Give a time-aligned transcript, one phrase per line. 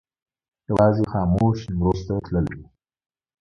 [0.69, 2.61] یوازې خاموش نیمروز ته تللی و.